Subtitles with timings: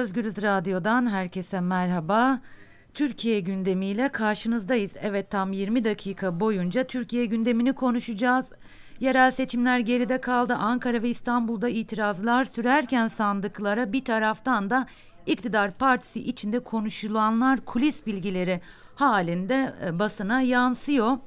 [0.00, 2.40] Özgürüz Radyo'dan herkese merhaba.
[2.94, 4.92] Türkiye gündemiyle karşınızdayız.
[5.00, 8.46] Evet tam 20 dakika boyunca Türkiye gündemini konuşacağız.
[9.00, 10.54] Yerel seçimler geride kaldı.
[10.54, 14.86] Ankara ve İstanbul'da itirazlar sürerken sandıklara bir taraftan da
[15.26, 18.60] iktidar partisi içinde konuşulanlar kulis bilgileri
[18.94, 21.18] halinde e, basına yansıyor.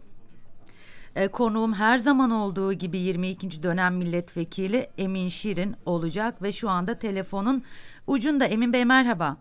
[1.16, 3.64] E, konuğum her zaman olduğu gibi 22.
[3.64, 7.64] dönem milletvekili Emin Şirin olacak ve şu anda telefonun
[8.08, 8.46] ucunda.
[8.46, 9.38] Emin Bey merhaba.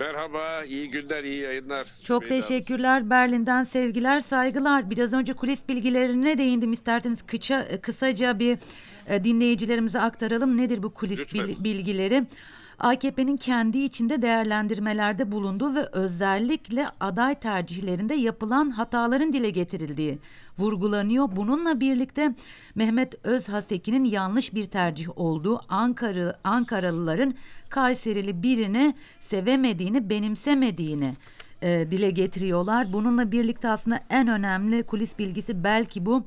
[0.00, 1.86] Merhaba, iyi günler, iyi yayınlar.
[2.04, 2.40] Çok Hanım.
[2.40, 3.10] teşekkürler.
[3.10, 4.90] Berlin'den sevgiler, saygılar.
[4.90, 6.72] Biraz önce kulis bilgilerine değindim.
[6.72, 8.58] İsterseniz kısa, kısaca bir
[9.06, 10.56] e, dinleyicilerimize aktaralım.
[10.56, 11.48] Nedir bu kulis Lütfen.
[11.48, 12.26] bil- bilgileri?
[12.78, 20.18] AKP'nin kendi içinde değerlendirmelerde bulunduğu ve özellikle aday tercihlerinde yapılan hataların dile getirildiği
[20.58, 21.28] vurgulanıyor.
[21.36, 22.34] Bununla birlikte
[22.74, 27.34] Mehmet Özhaseki'nin yanlış bir tercih olduğu, Ankara Ankaralıların
[27.70, 31.14] Kayserili birini sevemediğini, benimsemediğini
[31.62, 32.92] e, dile getiriyorlar.
[32.92, 36.24] Bununla birlikte aslında en önemli kulis bilgisi belki bu.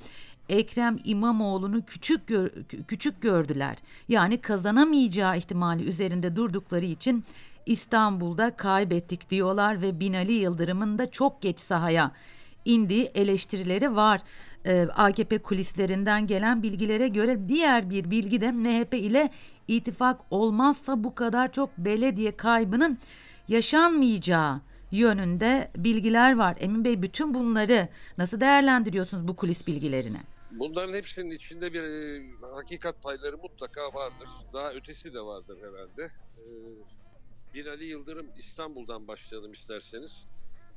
[0.49, 3.77] Ekrem İmamoğlu'nu küçük gör- kü- küçük gördüler.
[4.09, 7.23] Yani kazanamayacağı ihtimali üzerinde durdukları için
[7.65, 12.11] İstanbul'da kaybettik diyorlar ve Binali Yıldırım'ın da çok geç sahaya
[12.65, 14.21] indiği eleştirileri var.
[14.65, 19.31] Ee, AKP kulislerinden gelen bilgilere göre diğer bir bilgi de MHP ile
[19.67, 22.97] ittifak olmazsa bu kadar çok belediye kaybının
[23.47, 26.57] yaşanmayacağı yönünde bilgiler var.
[26.59, 30.21] Emin Bey bütün bunları nasıl değerlendiriyorsunuz bu kulis bilgilerini?
[30.51, 32.21] Bunların hepsinin içinde bir e,
[32.55, 34.29] hakikat payları mutlaka vardır.
[34.53, 36.11] Daha ötesi de vardır herhalde.
[36.37, 36.43] E,
[37.53, 40.25] Binali Yıldırım İstanbul'dan başlayalım isterseniz.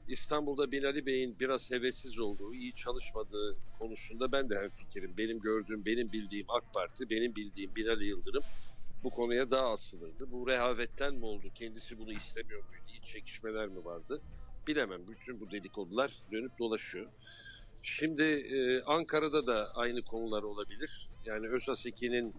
[0.08, 5.16] İstanbul'da Binali Bey'in biraz hevessiz olduğu, iyi çalışmadığı konusunda ben de hemfikirim.
[5.16, 8.42] Benim gördüğüm, benim bildiğim AK Parti, benim bildiğim Binali Yıldırım
[9.02, 10.30] bu konuya daha asılırdı.
[10.30, 11.48] Bu rehavetten mi oldu?
[11.54, 12.82] Kendisi bunu istemiyor muydu?
[12.88, 14.22] İç çekişmeler mi vardı?
[14.68, 15.08] Bilemem.
[15.08, 17.12] Bütün bu dedikodular dönüp dolaşıyor.
[17.82, 21.10] Şimdi e, Ankara'da da aynı konular olabilir.
[21.24, 22.34] Yani Özhaseki'nin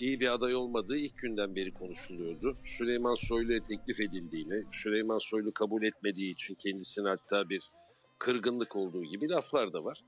[0.00, 2.56] iyi bir aday olmadığı ilk günden beri konuşuluyordu.
[2.62, 7.70] Süleyman Soylu'ya teklif edildiğini, Süleyman Soylu kabul etmediği için kendisine hatta bir
[8.18, 10.04] kırgınlık olduğu gibi laflar da var.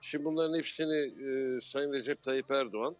[0.00, 2.96] Şimdi bunların hepsini e, Sayın Recep Tayyip Erdoğan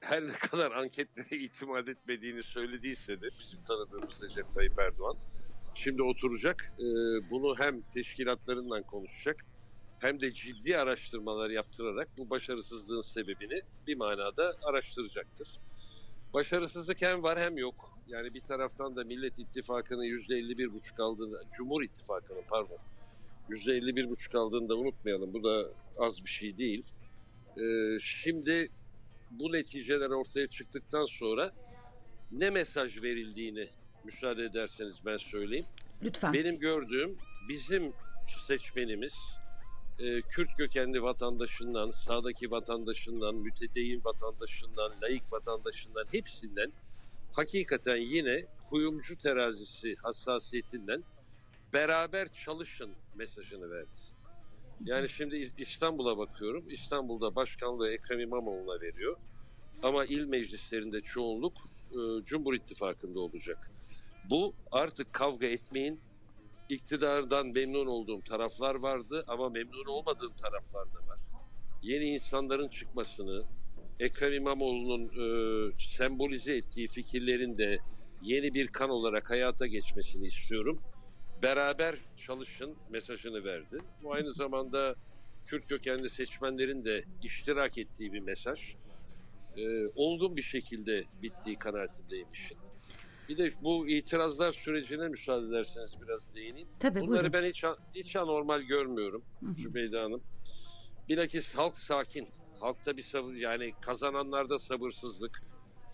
[0.00, 5.16] her ne kadar anketlere itimat etmediğini söylediyse de bizim tanıdığımız Recep Tayyip Erdoğan
[5.74, 6.74] şimdi oturacak.
[6.78, 6.86] e,
[7.30, 9.44] bunu hem teşkilatlarından konuşacak
[10.00, 15.60] hem de ciddi araştırmalar yaptırarak bu başarısızlığın sebebini bir manada araştıracaktır.
[16.34, 17.98] Başarısızlık hem var hem yok.
[18.06, 22.78] Yani bir taraftan da Millet İttifakı'nın %51,5 aldığını, Cumhur İttifakı'nın pardon,
[23.50, 25.32] %51,5 aldığını da unutmayalım.
[25.34, 25.68] Bu da
[25.98, 26.90] az bir şey değil.
[27.58, 28.68] Ee, şimdi
[29.30, 31.52] bu neticeler ortaya çıktıktan sonra
[32.32, 33.68] ne mesaj verildiğini
[34.04, 35.66] müsaade ederseniz ben söyleyeyim.
[36.02, 36.32] Lütfen.
[36.32, 37.18] Benim gördüğüm
[37.48, 37.92] bizim
[38.26, 39.39] seçmenimiz
[40.00, 46.72] e, Kürt kökenli vatandaşından, sağdaki vatandaşından, mütedeyyin vatandaşından, laik vatandaşından hepsinden
[47.32, 51.04] hakikaten yine kuyumcu terazisi hassasiyetinden
[51.72, 53.98] beraber çalışın mesajını verdi.
[54.84, 56.64] Yani şimdi İstanbul'a bakıyorum.
[56.70, 59.16] İstanbul'da başkanlığı Ekrem İmamoğlu'na veriyor.
[59.82, 61.52] Ama il meclislerinde çoğunluk
[61.90, 63.70] e, Cumhur İttifakı'nda olacak.
[64.30, 66.00] Bu artık kavga etmeyin,
[66.70, 71.20] iktidardan memnun olduğum taraflar vardı ama memnun olmadığım taraflar da var.
[71.82, 73.44] Yeni insanların çıkmasını,
[74.00, 77.78] Ekrem İmamoğlu'nun e, sembolize ettiği fikirlerin de
[78.22, 80.82] yeni bir kan olarak hayata geçmesini istiyorum.
[81.42, 83.78] Beraber çalışın mesajını verdi.
[84.02, 84.94] Bu aynı zamanda
[85.46, 88.76] Kürt kökenli seçmenlerin de iştirak ettiği bir mesaj.
[89.56, 92.58] E, olgun bir şekilde bittiği kanaatindeyim işin.
[93.30, 96.68] Bir de bu itirazlar sürecine müsaade ederseniz biraz değineyim.
[96.80, 97.32] Tabii Bunları buyurun.
[97.32, 97.64] ben hiç,
[97.94, 99.22] hiç anormal görmüyorum.
[99.54, 100.22] Zübeyde Hanım.
[101.08, 102.28] Bilakis halk sakin.
[102.60, 105.42] Halkta bir sabır yani kazananlarda sabırsızlık,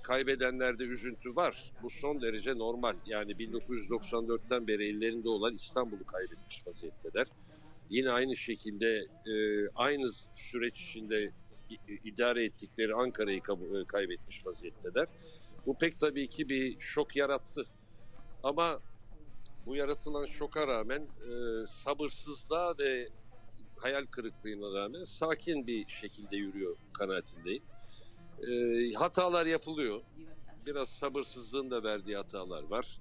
[0.02, 1.72] kaybedenlerde üzüntü var.
[1.82, 2.96] Bu son derece normal.
[3.06, 7.26] Yani 1994'ten beri ellerinde olan İstanbul'u kaybetmiş vaziyetteler.
[7.90, 11.32] Yine aynı şekilde e, aynı süreç içinde
[12.04, 15.06] idare ettikleri Ankara'yı e, kaybetmiş vaziyetteler.
[15.66, 17.66] Bu pek tabii ki bir şok yarattı.
[18.42, 18.80] Ama
[19.66, 23.08] bu yaratılan şoka rağmen e, sabırsızlığa ve
[23.76, 27.62] hayal kırıklığına rağmen sakin bir şekilde yürüyor kanaatindeyim.
[28.48, 30.00] E, hatalar yapılıyor.
[30.66, 33.00] Biraz sabırsızlığın da verdiği hatalar var.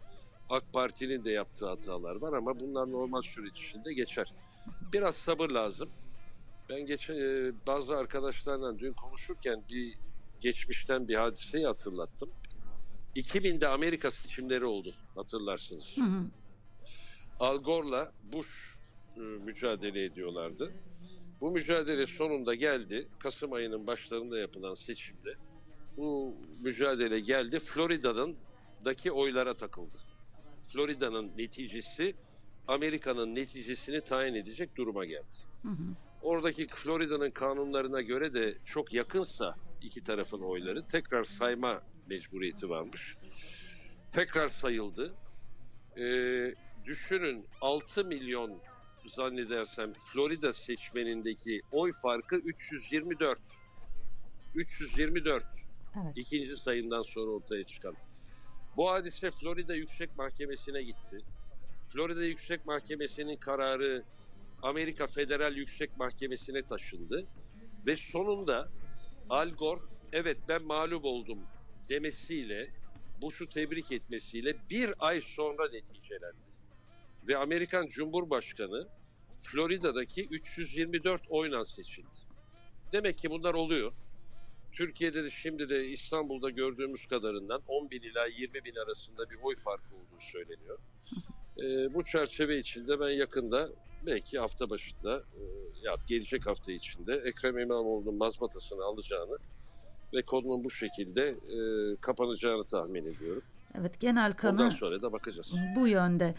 [0.49, 4.33] AK Parti'nin de yaptığı hatalar var ama bunlar normal süreç içinde geçer.
[4.93, 5.89] Biraz sabır lazım.
[6.69, 7.17] Ben geçen
[7.67, 9.97] bazı arkadaşlarla dün konuşurken bir
[10.41, 12.29] geçmişten bir hadiseyi hatırlattım.
[13.15, 15.97] 2000'de Amerika seçimleri oldu hatırlarsınız.
[15.97, 16.25] Hı hı.
[17.39, 18.77] Al Gore'la Bush
[19.15, 20.73] e, mücadele ediyorlardı.
[21.41, 23.07] Bu mücadele sonunda geldi.
[23.19, 25.35] Kasım ayının başlarında yapılan seçimde.
[25.97, 27.59] Bu mücadele geldi.
[27.59, 28.35] Florida'nın
[28.85, 29.97] daki oylara takıldı.
[30.73, 32.15] Florida'nın neticesi
[32.67, 35.35] Amerika'nın neticesini tayin edecek duruma geldi.
[35.61, 35.95] Hı hı.
[36.21, 43.17] Oradaki Florida'nın kanunlarına göre de çok yakınsa iki tarafın oyları tekrar sayma mecburiyeti varmış.
[44.11, 45.15] Tekrar sayıldı.
[45.97, 46.53] Ee,
[46.85, 48.61] düşünün 6 milyon
[49.07, 53.39] zannedersem Florida seçmenindeki oy farkı 324.
[54.55, 55.43] 324
[56.03, 56.13] Evet.
[56.15, 57.95] ikinci sayından sonra ortaya çıkan.
[58.77, 61.17] Bu hadise Florida Yüksek Mahkemesi'ne gitti.
[61.89, 64.03] Florida Yüksek Mahkemesi'nin kararı
[64.61, 67.27] Amerika Federal Yüksek Mahkemesi'ne taşındı.
[67.87, 68.69] Ve sonunda
[69.29, 69.81] Al Gore
[70.13, 71.39] evet ben mağlup oldum
[71.89, 72.71] demesiyle
[73.21, 76.45] Bush'u tebrik etmesiyle bir ay sonra neticelendi.
[77.27, 78.87] Ve Amerikan Cumhurbaşkanı
[79.39, 82.17] Florida'daki 324 oyla seçildi.
[82.91, 83.91] Demek ki bunlar oluyor.
[84.71, 89.55] Türkiye'de de şimdi de İstanbul'da gördüğümüz kadarından 10 bin ila 20 bin arasında bir oy
[89.55, 90.79] farkı olduğu söyleniyor.
[91.57, 93.69] Ee, bu çerçeve içinde ben yakında
[94.05, 95.41] belki hafta başında e,
[95.83, 99.35] ya gelecek hafta içinde Ekrem İmamoğlu'nun mazbatasını alacağını
[100.15, 101.57] ve konunun bu şekilde e,
[102.01, 103.41] kapanacağını tahmin ediyorum.
[103.79, 105.55] Evet, genel Ondan kanı sonra da bakacağız.
[105.75, 106.35] bu yönde.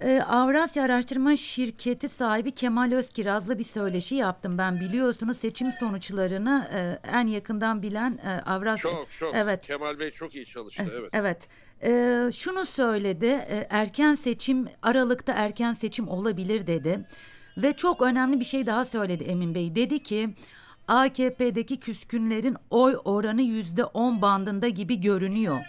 [0.00, 7.08] Ee, Avrasya Araştırma Şirketi sahibi Kemal Özkiraz'la bir söyleşi yaptım ben biliyorsunuz seçim sonuçlarını e,
[7.08, 9.34] en yakından bilen e, Avrasya Çok çok.
[9.34, 9.66] Evet.
[9.66, 10.92] Kemal Bey çok iyi çalıştı.
[10.98, 11.10] Evet.
[11.12, 11.48] Evet.
[11.82, 17.06] Ee, şunu söyledi, e, erken seçim, Aralık'ta erken seçim olabilir dedi.
[17.56, 19.74] Ve çok önemli bir şey daha söyledi Emin Bey.
[19.74, 20.34] Dedi ki
[20.88, 25.60] AKP'deki küskünlerin oy oranı yüzde on bandında gibi görünüyor.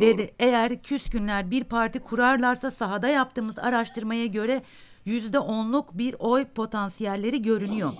[0.00, 4.62] Dedi eğer küskünler bir parti kurarlarsa sahada yaptığımız araştırmaya göre
[5.04, 7.92] yüzde onluk bir oy potansiyelleri görünüyor.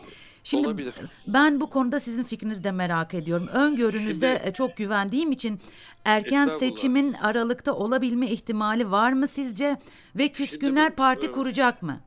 [0.44, 0.94] Şimdi Olabilir.
[1.26, 3.46] ben bu konuda sizin fikrinizi de merak ediyorum.
[3.52, 5.60] Öngörünüze Şimdi- e, çok güvendiğim için
[6.04, 9.76] erken seçimin Aralık'ta olabilme ihtimali var mı sizce?
[10.16, 12.00] Ve küskünler bu- parti kuracak mı?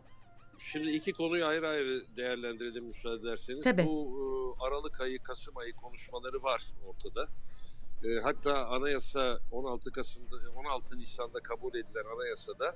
[0.57, 3.63] Şimdi iki konuyu ayrı ayrı değerlendirelim müsaade ederseniz.
[3.63, 3.85] Tabii.
[3.85, 7.27] Bu e, Aralık ayı, Kasım ayı konuşmaları var ortada.
[8.03, 12.75] E, hatta anayasa 16 Kasım'da 16 Nisan'da kabul edilen anayasada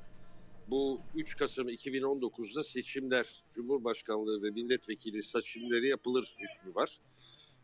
[0.68, 7.00] bu 3 Kasım 2019'da seçimler, Cumhurbaşkanlığı ve milletvekili seçimleri yapılır hükmü var.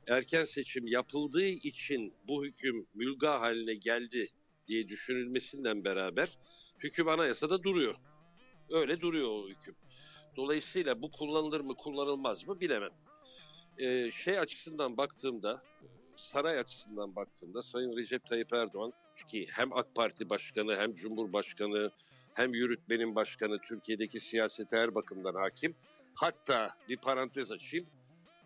[0.07, 4.27] Erken seçim yapıldığı için bu hüküm mülga haline geldi
[4.67, 6.37] diye düşünülmesinden beraber
[6.79, 7.95] hüküm anayasada duruyor.
[8.69, 9.75] Öyle duruyor o hüküm.
[10.35, 12.91] Dolayısıyla bu kullanılır mı kullanılmaz mı bilemem.
[13.77, 15.61] Ee, şey açısından baktığımda,
[16.15, 18.93] saray açısından baktığımda Sayın Recep Tayyip Erdoğan
[19.27, 21.91] ki hem AK Parti Başkanı hem Cumhurbaşkanı
[22.33, 25.75] hem yürütmenin başkanı Türkiye'deki siyasete her bakımdan hakim.
[26.13, 27.87] Hatta bir parantez açayım.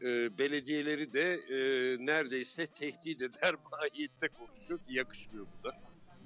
[0.01, 1.57] e, belediyeleri de e,
[2.05, 5.73] neredeyse tehdit eder mahiyette konuşuyor ki yakışmıyor bu da.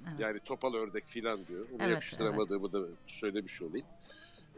[0.08, 0.20] Evet.
[0.20, 1.66] Yani topal ördek filan diyor.
[1.70, 3.86] Bunu Evet, yakıştıramadığımı da söylemiş olayım.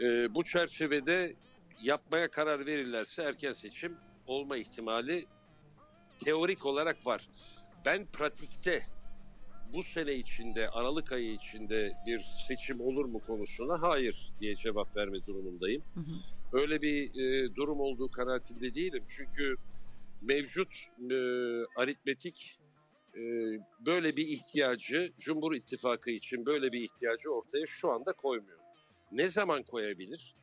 [0.00, 1.36] Ee, bu çerçevede
[1.82, 3.96] yapmaya karar verirlerse erken seçim
[4.26, 5.26] olma ihtimali
[6.24, 7.28] teorik olarak var.
[7.84, 8.82] Ben pratikte
[9.72, 15.18] bu sene içinde, Aralık ayı içinde bir seçim olur mu konusuna hayır diye cevap verme
[15.26, 15.82] durumundayım.
[15.94, 16.14] Hı hı.
[16.52, 19.04] Öyle bir e, durum olduğu kanaatinde değilim.
[19.08, 19.56] Çünkü
[20.22, 20.74] mevcut
[21.10, 21.16] e,
[21.76, 22.60] aritmetik
[23.14, 23.20] e,
[23.86, 28.65] böyle bir ihtiyacı Cumhur İttifakı için böyle bir ihtiyacı ortaya şu anda koymuyor.
[29.12, 30.34] Ne zaman koyabilir?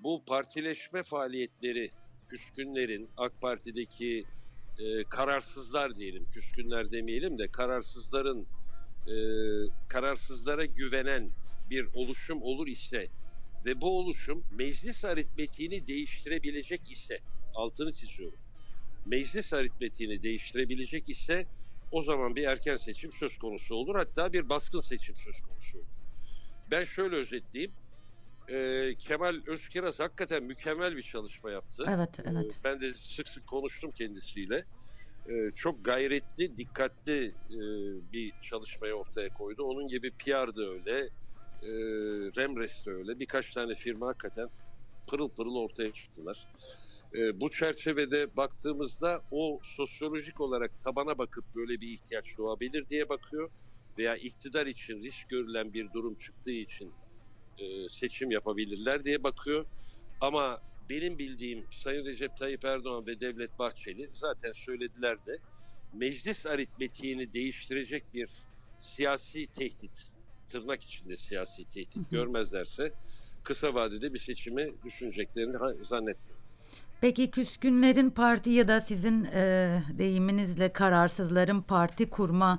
[0.00, 1.90] Bu partileşme faaliyetleri
[2.28, 4.24] küskünlerin AK Parti'deki
[4.78, 8.46] e, kararsızlar diyelim, küskünler demeyelim de kararsızların
[9.06, 9.14] e,
[9.88, 11.30] kararsızlara güvenen
[11.70, 13.06] bir oluşum olur ise
[13.66, 17.18] ve bu oluşum meclis aritmetiğini değiştirebilecek ise
[17.54, 18.38] altını çiziyorum.
[19.06, 21.46] Meclis aritmetiğini değiştirebilecek ise
[21.90, 23.94] o zaman bir erken seçim söz konusu olur.
[23.94, 25.94] Hatta bir baskın seçim söz konusu olur.
[26.70, 27.72] Ben şöyle özetleyeyim.
[28.50, 31.88] Ee, Kemal Özkiraz hakikaten mükemmel bir çalışma yaptı.
[31.88, 32.60] Evet, Ee, evet.
[32.64, 34.64] Ben de sık sık konuştum kendisiyle.
[35.30, 37.58] Ee, çok gayretli, dikkatli e,
[38.12, 39.62] bir çalışmayı ortaya koydu.
[39.64, 41.00] Onun gibi PR da öyle,
[41.62, 41.70] e,
[42.38, 43.18] Remres de öyle.
[43.20, 44.48] Birkaç tane firma hakikaten
[45.10, 46.46] pırıl pırıl ortaya çıktılar.
[47.16, 53.50] E, bu çerçevede baktığımızda o sosyolojik olarak tabana bakıp böyle bir ihtiyaç doğabilir diye bakıyor
[53.98, 56.94] veya iktidar için risk görülen bir durum çıktığı için
[57.62, 59.64] e, seçim yapabilirler diye bakıyor.
[60.20, 65.38] Ama benim bildiğim Sayın Recep Tayyip Erdoğan ve Devlet Bahçeli zaten söylediler de
[65.92, 68.28] meclis aritmetiğini değiştirecek bir
[68.78, 70.12] siyasi tehdit,
[70.46, 72.92] tırnak içinde siyasi tehdit görmezlerse
[73.42, 76.42] kısa vadede bir seçime düşüneceklerini zannetmiyorum.
[77.00, 82.58] Peki küskünlerin parti ya da sizin e, deyiminizle kararsızların parti kurma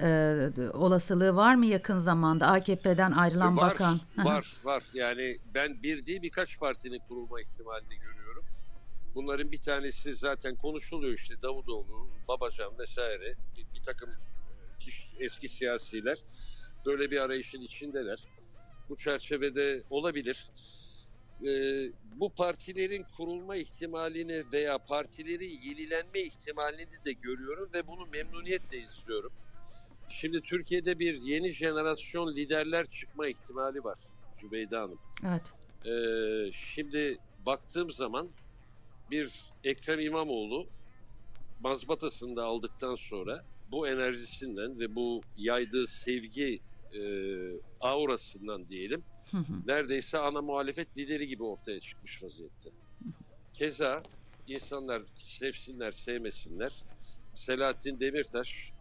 [0.00, 4.00] e, olasılığı var mı yakın zamanda AKP'den ayrılan var, bakan?
[4.16, 4.82] var, var.
[4.92, 8.44] Yani ben bir değil birkaç partinin kurulma ihtimalini görüyorum.
[9.14, 16.18] Bunların bir tanesi zaten konuşuluyor işte Davutoğlu, Babacan vesaire bir, bir takım e, eski siyasiler
[16.86, 18.28] böyle bir arayışın içindeler.
[18.88, 20.50] Bu çerçevede olabilir.
[21.46, 29.32] Ee, bu partilerin kurulma ihtimalini veya partilerin yenilenme ihtimalini de görüyorum ve bunu memnuniyetle istiyorum.
[30.08, 33.98] Şimdi Türkiye'de bir yeni jenerasyon liderler çıkma ihtimali var
[34.36, 34.98] Cübeyde Hanım.
[35.26, 35.42] Evet.
[35.86, 38.30] Ee, şimdi baktığım zaman
[39.10, 40.66] bir Ekrem İmamoğlu
[41.60, 46.60] mazbatasını da aldıktan sonra bu enerjisinden ve bu yaydığı sevgi
[46.94, 47.00] e,
[47.80, 49.52] aurasından diyelim Hı hı.
[49.66, 52.70] neredeyse ana muhalefet lideri gibi ortaya çıkmış vaziyette.
[53.52, 54.02] Keza
[54.46, 56.84] insanlar sevsinler sevmesinler
[57.34, 58.72] Selahattin Demirtaş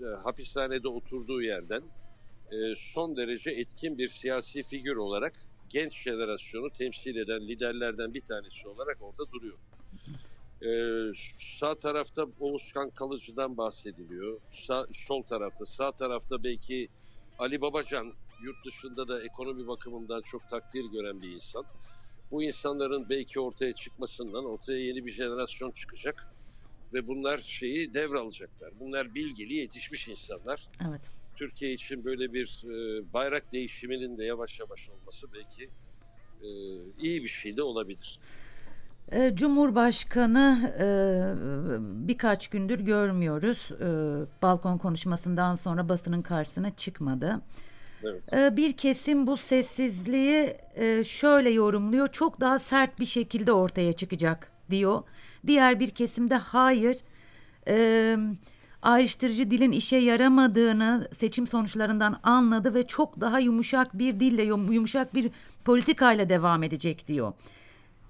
[0.00, 1.82] e, hapishanede oturduğu yerden
[2.52, 5.32] e, son derece etkin bir siyasi figür olarak
[5.68, 9.58] genç jenerasyonu temsil eden liderlerden bir tanesi olarak orada duruyor.
[10.62, 14.40] Ee, sağ tarafta Oğuzkan Kalıcı'dan bahsediliyor.
[14.48, 16.88] Sağ, sol tarafta, sağ tarafta belki
[17.38, 21.64] Ali Babacan yurt dışında da ekonomi bakımından çok takdir gören bir insan.
[22.30, 26.37] Bu insanların belki ortaya çıkmasından ortaya yeni bir jenerasyon çıkacak
[26.92, 28.70] ve bunlar şeyi devralacaklar.
[28.80, 30.68] Bunlar bilgili, yetişmiş insanlar.
[30.88, 31.00] Evet.
[31.36, 35.70] Türkiye için böyle bir e, bayrak değişiminin de yavaş yavaş olması belki
[36.42, 36.48] e,
[36.98, 38.20] iyi bir şey de olabilir.
[39.12, 40.86] E, Cumhurbaşkanı e,
[42.08, 43.70] birkaç gündür görmüyoruz.
[43.80, 43.86] E,
[44.42, 47.40] balkon konuşmasından sonra basının karşısına çıkmadı.
[48.04, 48.32] Evet.
[48.32, 50.56] E, bir kesim bu sessizliği
[51.04, 52.08] şöyle yorumluyor.
[52.08, 55.02] Çok daha sert bir şekilde ortaya çıkacak diyor.
[55.48, 56.98] Diğer bir kesimde hayır.
[57.68, 58.16] E,
[58.82, 65.14] ayrıştırıcı dilin işe yaramadığını seçim sonuçlarından anladı ve çok daha yumuşak bir dille, yum- yumuşak
[65.14, 65.30] bir
[65.64, 67.32] politikayla devam edecek diyor.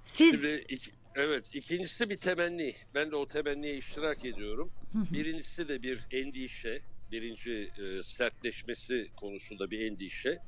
[0.04, 2.74] Siz Şimdi iki- evet ikincisi bir temenni.
[2.94, 4.70] Ben de o temenniye iştirak ediyorum.
[4.94, 6.80] Birincisi de bir endişe.
[7.12, 10.38] Birinci e, sertleşmesi konusunda bir endişe.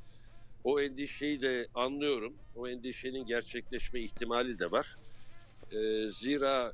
[0.63, 2.33] O endişeyi de anlıyorum.
[2.55, 4.95] O endişenin gerçekleşme ihtimali de var.
[5.71, 6.73] E, zira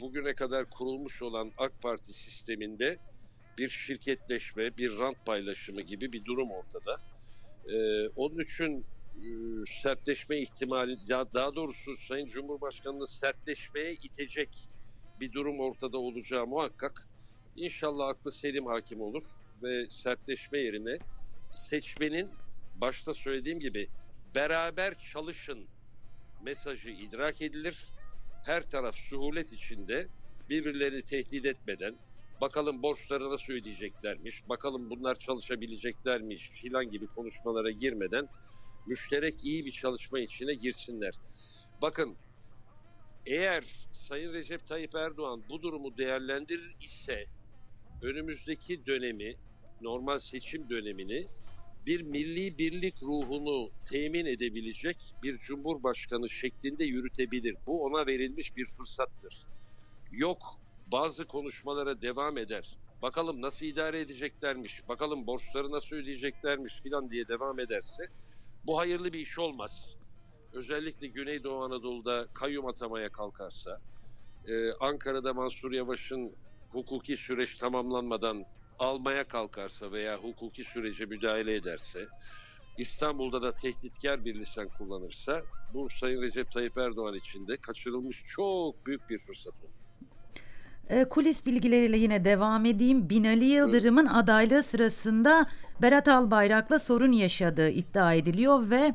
[0.00, 2.98] bugüne kadar kurulmuş olan AK Parti sisteminde
[3.58, 6.96] bir şirketleşme, bir rant paylaşımı gibi bir durum ortada.
[7.68, 8.86] E, onun için
[9.16, 9.28] e,
[9.66, 14.68] sertleşme ihtimali, ya daha doğrusu Sayın Cumhurbaşkanı'nı sertleşmeye itecek
[15.20, 17.08] bir durum ortada olacağı muhakkak.
[17.56, 19.22] İnşallah aklı selim hakim olur
[19.62, 20.98] ve sertleşme yerine
[21.50, 22.30] seçmenin
[22.74, 23.88] başta söylediğim gibi
[24.34, 25.68] beraber çalışın
[26.44, 27.92] mesajı idrak edilir.
[28.44, 30.08] Her taraf suhulet içinde
[30.48, 31.98] birbirlerini tehdit etmeden
[32.40, 38.28] bakalım borçları nasıl ödeyeceklermiş, bakalım bunlar çalışabileceklermiş filan gibi konuşmalara girmeden
[38.86, 41.14] müşterek iyi bir çalışma içine girsinler.
[41.82, 42.16] Bakın
[43.26, 47.26] eğer Sayın Recep Tayyip Erdoğan bu durumu değerlendirir ise
[48.02, 49.34] önümüzdeki dönemi,
[49.80, 51.26] normal seçim dönemini
[51.86, 57.56] bir milli birlik ruhunu temin edebilecek bir cumhurbaşkanı şeklinde yürütebilir.
[57.66, 59.46] Bu ona verilmiş bir fırsattır.
[60.12, 60.42] Yok
[60.86, 62.78] bazı konuşmalara devam eder.
[63.02, 68.08] Bakalım nasıl idare edeceklermiş, bakalım borçları nasıl ödeyeceklermiş filan diye devam ederse
[68.66, 69.96] bu hayırlı bir iş olmaz.
[70.52, 73.80] Özellikle Güneydoğu Anadolu'da kayyum atamaya kalkarsa,
[74.48, 76.32] e, Ankara'da Mansur Yavaş'ın
[76.72, 78.44] hukuki süreç tamamlanmadan
[78.78, 82.08] almaya kalkarsa veya hukuki sürece müdahale ederse,
[82.76, 88.86] İstanbul'da da tehditkar bir lisan kullanırsa bu Sayın Recep Tayyip Erdoğan için de kaçırılmış çok
[88.86, 89.76] büyük bir fırsat olur.
[90.88, 93.10] E, kulis bilgileriyle yine devam edeyim.
[93.10, 95.46] Binali Yıldırım'ın adaylığı sırasında
[95.82, 98.94] Berat Albayrak'la sorun yaşadığı iddia ediliyor ve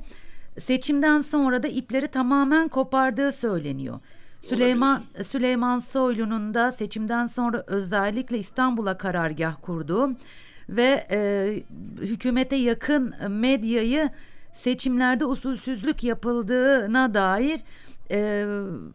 [0.62, 4.00] seçimden sonra da ipleri tamamen kopardığı söyleniyor.
[4.44, 10.12] Süleyman Süleyman Soylu'nun da seçimden sonra özellikle İstanbul'a karargah kurduğu
[10.70, 11.50] ve e,
[12.02, 14.10] hükümete yakın medyayı
[14.54, 17.60] seçimlerde usulsüzlük yapıldığına dair
[18.12, 18.46] e,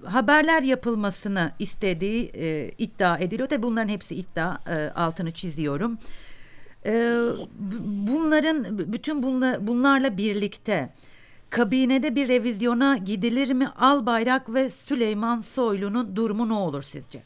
[0.04, 3.48] haberler yapılmasını istediği e, iddia ediliyor.
[3.48, 5.98] Tabii bunların hepsi iddia e, altını çiziyorum.
[6.86, 7.16] E,
[8.06, 10.88] bunların bütün bunla, bunlarla birlikte
[11.54, 13.68] kabinede bir revizyona gidilir mi?
[13.76, 17.22] Albayrak ve Süleyman Soylu'nun durumu ne olur sizce?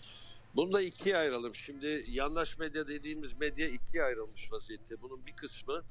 [0.57, 1.55] Bunu da ikiye ayıralım.
[1.55, 5.03] Şimdi yandaş medya dediğimiz medya ikiye ayrılmış vaziyette.
[5.03, 5.83] Bunun bir kısmı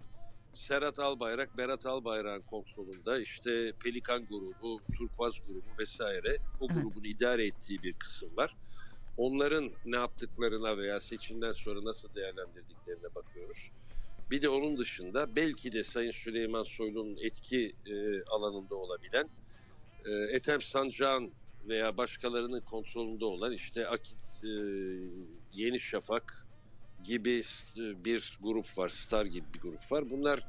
[0.53, 3.22] Serhat Albayrak, Berat Albayrak'ın kontrolünde.
[3.22, 6.84] İşte Pelikan grubu, Turkuaz grubu vesaire o Evet.
[6.84, 8.56] grubun idare ettiği bir kısım var.
[9.17, 13.70] Onların ne yaptıklarına veya seçimden sonra nasıl değerlendirdiklerine bakıyoruz.
[14.32, 19.30] Bir de onun dışında belki de Sayın Süleyman Soylu'nun etki e, alanında olabilen
[20.06, 21.34] e, Ethem Sancak'ın
[21.68, 24.50] veya başkalarının kontrolünde olan işte Akit, e,
[25.54, 26.48] Yeni Şafak
[27.04, 27.42] gibi
[27.78, 30.10] bir grup var, Star gibi bir grup var.
[30.10, 30.48] Bunlar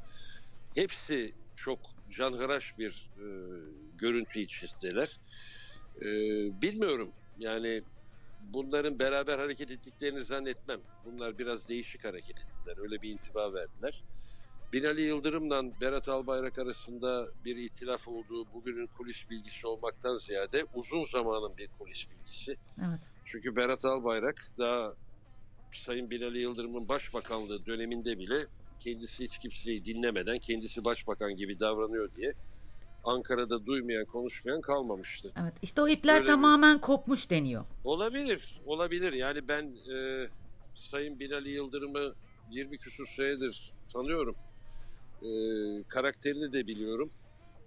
[0.75, 1.79] hepsi çok
[2.11, 3.27] canhıraş bir e,
[3.95, 5.21] görüntü içindeler.
[5.97, 6.07] E,
[6.63, 7.83] bilmiyorum yani
[8.55, 10.81] bunların beraber hareket ettiklerini zannetmem.
[11.05, 12.77] Bunlar biraz değişik hareket ettiler.
[12.79, 14.05] Öyle bir intiba verdiler.
[14.73, 21.57] Binali Yıldırım'la Berat Albayrak arasında bir itilaf olduğu bugünün kulis bilgisi olmaktan ziyade uzun zamanın
[21.57, 22.57] bir kulis bilgisi.
[22.79, 23.11] Evet.
[23.25, 24.95] Çünkü Berat Albayrak daha
[25.73, 28.47] Sayın Binali Yıldırım'ın başbakanlığı döneminde bile
[28.79, 32.31] kendisi hiç kimseyi dinlemeden kendisi başbakan gibi davranıyor diye
[33.05, 35.33] Ankara'da duymayan konuşmayan kalmamıştı.
[35.43, 35.55] Evet.
[35.63, 36.27] İşte o ipler Öyle mi?
[36.27, 37.65] tamamen kopmuş deniyor.
[37.85, 39.13] Olabilir, olabilir.
[39.13, 40.29] Yani ben e,
[40.75, 42.15] Sayın Binali Yıldırım'ı
[42.51, 44.35] 20 küsur senedir tanıyorum.
[45.23, 45.29] E,
[45.89, 47.09] karakterini de biliyorum.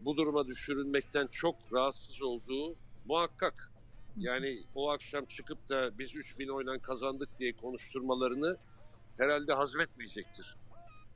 [0.01, 3.71] Bu duruma düşürülmekten çok rahatsız olduğu muhakkak.
[4.17, 8.57] Yani o akşam çıkıp da biz 3000 oyla kazandık diye konuşturmalarını
[9.17, 10.57] herhalde hazmetmeyecektir.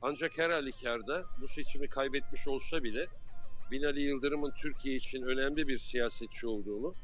[0.02, 3.06] Ancak her halükarda bu seçimi kaybetmiş olsa bile
[3.70, 6.94] Binali Yıldırım'ın Türkiye için önemli bir siyasetçi olduğunu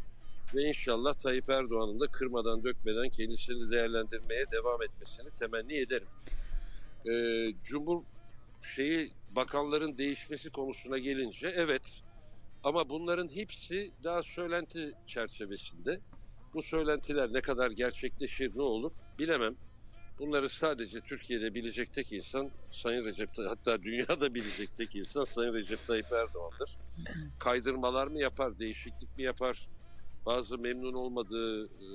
[0.54, 6.09] ve inşallah Tayyip Erdoğan'ın da kırmadan dökmeden kendisini değerlendirmeye devam etmesini temenni ederim.
[7.11, 8.02] Ee, Cumhur
[8.62, 12.02] şeyi bakanların değişmesi konusuna gelince evet
[12.62, 16.00] ama bunların hepsi daha söylenti çerçevesinde.
[16.54, 19.57] Bu söylentiler ne kadar gerçekleşir ne olur bilemem.
[20.23, 25.87] Bunları sadece Türkiye'de bilecek tek insan Sayın Recep hatta dünyada bilecek tek insan Sayın Recep
[25.87, 26.78] Tayyip Erdoğan'dır.
[27.39, 29.69] Kaydırmalar mı yapar, değişiklik mi yapar?
[30.26, 31.87] Bazı memnun olmadığı e,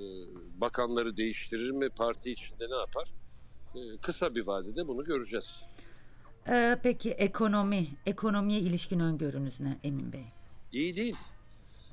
[0.61, 1.89] bakanları değiştirir mi?
[1.89, 3.07] Parti içinde ne yapar?
[3.75, 5.65] E, kısa bir vadede bunu göreceğiz.
[6.47, 10.25] Ee, peki ekonomi, ekonomiye ilişkin öngörünüz ne Emin Bey?
[10.71, 11.15] İyi değil.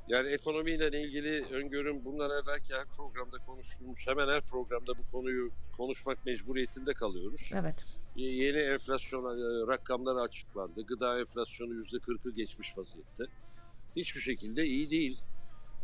[0.09, 6.27] Yani ekonomiyle ilgili öngörüm bundan evvelki her programda konuştuğumuz hemen her programda bu konuyu konuşmak
[6.27, 7.51] mecburiyetinde kalıyoruz.
[7.55, 7.75] Evet.
[8.17, 10.87] Yeni enflasyon e, rakamları açıklandı.
[10.87, 13.25] Gıda enflasyonu %40'ı geçmiş vaziyette.
[13.97, 15.21] Hiçbir şekilde iyi değil.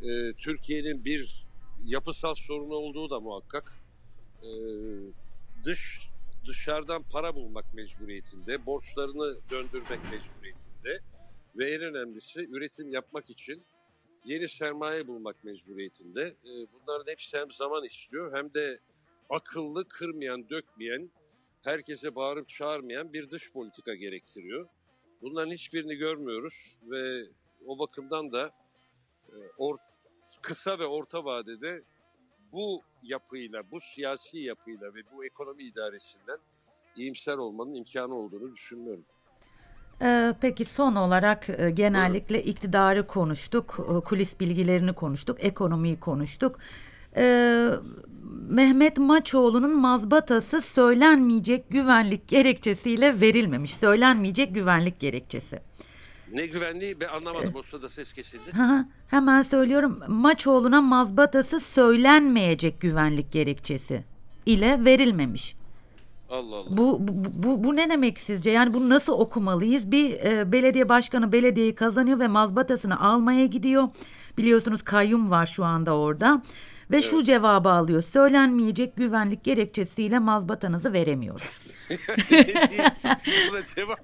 [0.02, 1.46] E, Türkiye'nin bir
[1.85, 3.72] yapısal sorunu olduğu da muhakkak.
[4.42, 4.50] E,
[5.64, 6.11] dış
[6.46, 11.00] dışarıdan para bulmak mecburiyetinde, borçlarını döndürmek mecburiyetinde
[11.56, 13.64] ve en önemlisi üretim yapmak için
[14.24, 16.22] yeni sermaye bulmak mecburiyetinde.
[16.22, 18.80] E, bunların hepsi hem zaman istiyor hem de
[19.30, 21.11] akıllı, kırmayan, dökmeyen,
[21.64, 24.68] herkese bağırıp çağırmayan bir dış politika gerektiriyor.
[25.22, 27.24] Bunların hiçbirini görmüyoruz ve
[27.66, 28.50] o bakımdan da
[29.28, 29.78] e, or-
[30.42, 31.83] kısa ve orta vadede
[32.52, 36.38] bu yapıyla, bu siyasi yapıyla ve bu ekonomi idaresinden
[36.96, 39.04] iyimser olmanın imkanı olduğunu düşünmüyorum.
[40.02, 46.58] Ee, peki son olarak e, genellikle iktidarı konuştuk, e, kulis bilgilerini konuştuk, ekonomiyi konuştuk.
[47.16, 47.70] Ee,
[48.48, 53.74] Mehmet Maçoğlu'nun mazbatası söylenmeyecek güvenlik gerekçesiyle verilmemiş.
[53.74, 55.60] Söylenmeyecek güvenlik gerekçesi.
[56.32, 58.52] Ne güvenliği ben anlamadım o sırada ses kesildi.
[58.52, 60.00] Hı, Hemen söylüyorum.
[60.08, 64.04] Maçoğlu'na mazbatası söylenmeyecek güvenlik gerekçesi
[64.46, 65.56] ile verilmemiş.
[66.30, 66.76] Allah Allah.
[66.76, 67.12] Bu, bu,
[67.42, 68.50] bu, bu ne demek sizce?
[68.50, 69.90] Yani bunu nasıl okumalıyız?
[69.90, 73.88] Bir e, belediye başkanı belediyeyi kazanıyor ve mazbatasını almaya gidiyor.
[74.38, 76.42] Biliyorsunuz kayyum var şu anda orada.
[76.90, 77.26] Ve şu Evet.
[77.26, 78.02] cevabı alıyor.
[78.02, 81.50] Söylenmeyecek güvenlik gerekçesiyle mazbatanızı veremiyoruz.
[83.50, 84.00] Buna cevap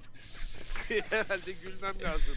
[1.09, 2.35] herhalde gülmem lazım.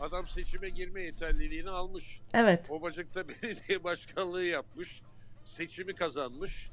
[0.00, 2.20] Adam seçime girme yeterliliğini almış.
[2.34, 2.66] Evet.
[2.68, 5.02] Obacık'ta belediye başkanlığı yapmış.
[5.44, 6.70] Seçimi kazanmış.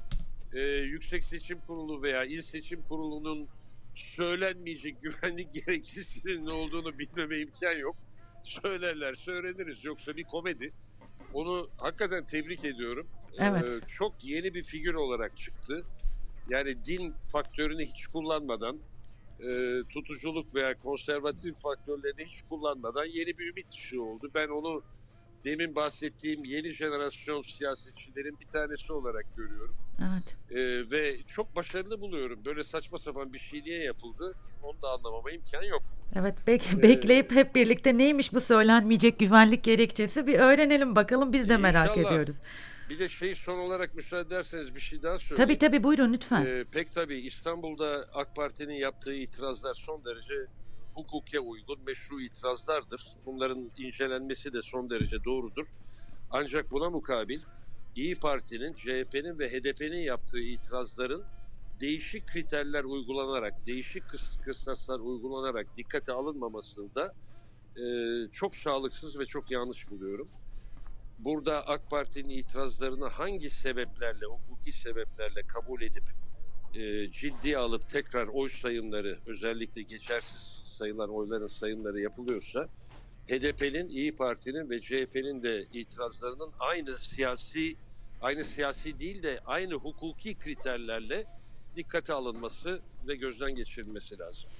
[0.52, 3.48] Ee, Yüksek Seçim Kurulu veya İl Seçim Kurulu'nun
[3.94, 7.96] söylenmeyecek güvenlik gerekçesinin ne olduğunu bilmeme imkan yok.
[8.44, 9.84] Söylerler, söyleniriz.
[9.84, 10.72] Yoksa bir komedi.
[11.34, 13.06] Onu hakikaten tebrik ediyorum.
[13.38, 13.88] Ee, Evet.
[13.88, 15.84] çok yeni bir figür olarak çıktı.
[16.48, 18.78] Yani din faktörünü hiç kullanmadan,
[19.40, 24.30] e, tutuculuk veya konservatif faktörlerini hiç kullanmadan yeni bir ümit ışığı oldu.
[24.34, 24.82] Ben onu
[25.44, 29.74] demin bahsettiğim yeni jenerasyon siyasetçilerin bir tanesi olarak görüyorum.
[30.02, 30.36] Evet.
[30.50, 32.44] E, ve çok başarılı buluyorum.
[32.44, 35.82] Böyle saçma sapan bir şey niye yapıldı onu da anlamama imkan yok.
[36.16, 41.48] Evet, bek- Ee, bekleyip hep birlikte neymiş bu söylenmeyecek güvenlik gerekçesi bir öğrenelim bakalım biz
[41.48, 42.12] de merak İnşallah.
[42.12, 42.36] ediyoruz.
[42.90, 45.48] Bir de şey son olarak müsaade ederseniz bir şey daha söyleyeyim.
[45.48, 46.46] Tabii tabii buyurun lütfen.
[46.46, 50.34] Ee, pek tabii İstanbul'da AK Parti'nin yaptığı itirazlar son derece
[50.98, 53.16] hukuke uygun, meşru itirazlardır.
[53.26, 55.66] Bunların incelenmesi de son derece doğrudur.
[56.30, 57.40] Ancak buna mukabil
[57.94, 61.28] İyi Parti'nin, CHP'nin ve HDP'nin yaptığı itirazların
[61.74, 67.14] değişik kriterler uygulanarak, değişik kıs- kıstaslar uygulanarak dikkate alınmamasını da
[67.76, 67.84] e,
[68.32, 70.32] çok sağlıksız ve çok yanlış buluyorum.
[71.18, 76.04] Burada AK Parti'nin itirazlarını hangi sebeplerle, hukuki sebeplerle kabul edip
[76.74, 82.68] e, ciddiye alıp tekrar oy sayımları özellikle geçersiz sayılan oyların sayımları yapılıyorsa
[83.28, 87.76] HDP'nin, İyi Parti'nin ve CHP'nin de itirazlarının aynı siyasi
[88.20, 91.24] aynı siyasi değil de aynı hukuki kriterlerle
[91.76, 94.50] dikkate alınması ve gözden geçirilmesi lazım.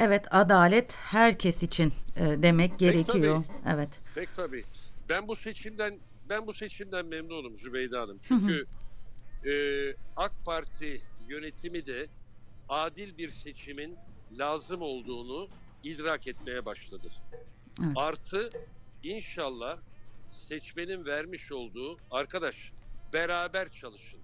[0.00, 3.44] Evet adalet herkes için e, demek gerekiyor.
[3.74, 3.88] Evet.
[4.14, 4.64] Pek tabii.
[5.08, 8.18] Ben bu seçimden ben bu seçimden memnunum Zübeyde Hanım.
[8.22, 8.66] Çünkü
[9.44, 9.52] e,
[10.16, 12.06] AK Parti yönetimi de
[12.68, 13.96] adil bir seçimin
[14.38, 15.48] lazım olduğunu
[15.84, 17.10] idrak etmeye başladı.
[17.80, 17.92] Evet.
[17.96, 18.50] Artı
[19.02, 19.78] inşallah
[20.32, 22.72] seçmenin vermiş olduğu arkadaş
[23.12, 24.20] beraber çalışın.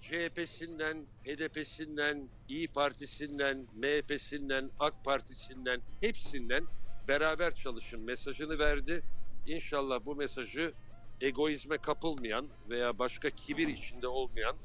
[0.00, 6.64] CHP'sinden, HDP'sinden, İyi Partisi'nden, MHP'sinden, AK Partisi'nden hepsinden
[7.08, 9.02] beraber çalışın mesajını verdi.
[9.46, 10.72] İnşallah bu mesajı
[11.20, 14.56] egoizme kapılmayan veya başka kibir içinde olmayan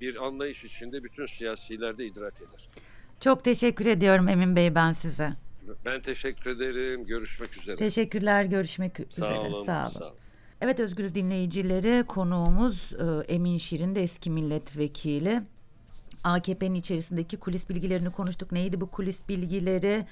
[0.00, 2.68] bir anlayış içinde bütün siyasiler de idrak eder.
[3.20, 5.32] Çok teşekkür ediyorum Emin Bey ben size.
[5.86, 7.06] Ben teşekkür ederim.
[7.06, 7.76] Görüşmek üzere.
[7.76, 9.38] Teşekkürler görüşmek Sağ üzere.
[9.38, 9.66] olun.
[9.66, 9.90] Sağ olun.
[9.92, 10.14] Sağ olun.
[10.60, 15.42] Evet Özgürüz dinleyicileri konuğumuz e, Emin Şirin de eski milletvekili.
[16.24, 18.52] AKP'nin içerisindeki kulis bilgilerini konuştuk.
[18.52, 20.06] Neydi bu kulis bilgileri?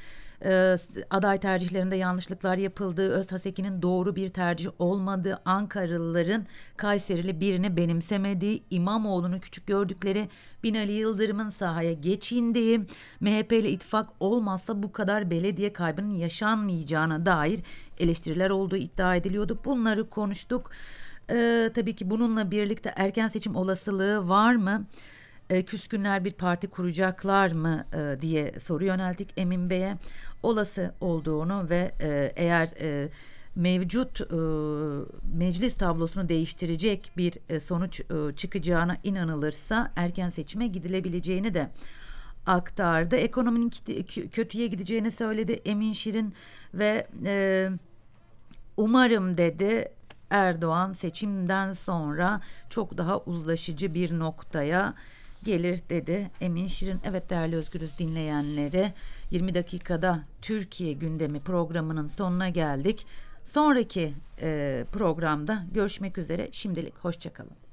[0.44, 0.78] E,
[1.10, 6.46] aday tercihlerinde yanlışlıklar yapıldığı, Özhaseki'nin doğru bir tercih olmadığı, Ankaralıların
[6.76, 10.28] Kayserili birini benimsemediği, İmamoğlu'nu küçük gördükleri,
[10.62, 12.80] Binali Yıldırım'ın sahaya geçindiği,
[13.20, 17.60] MHP ile ittifak olmazsa bu kadar belediye kaybının yaşanmayacağına dair
[17.98, 19.58] eleştiriler olduğu iddia ediliyordu.
[19.64, 20.70] Bunları konuştuk.
[21.30, 24.86] Ee, tabii ki bununla birlikte erken seçim olasılığı var mı?
[25.50, 29.96] Ee, küskünler bir parti kuracaklar mı e, diye soru yönelttik Emin Bey'e.
[30.42, 33.08] Olası olduğunu ve e, eğer e,
[33.54, 34.24] mevcut e,
[35.36, 38.00] meclis tablosunu değiştirecek bir sonuç
[38.36, 41.70] çıkacağına inanılırsa erken seçime gidilebileceğini de
[42.46, 43.16] aktardı.
[43.16, 43.72] Ekonominin
[44.32, 46.34] kötüye gideceğini söyledi Emin Şirin
[46.74, 47.06] ve
[48.76, 49.88] umarım dedi
[50.30, 54.94] Erdoğan seçimden sonra çok daha uzlaşıcı bir noktaya
[55.46, 57.00] gelir dedi Emin Şirin.
[57.04, 58.92] Evet değerli Özgürüz dinleyenleri
[59.30, 63.06] 20 dakikada Türkiye gündemi programının sonuna geldik.
[63.46, 66.48] Sonraki e, programda görüşmek üzere.
[66.52, 67.65] Şimdilik hoşçakalın.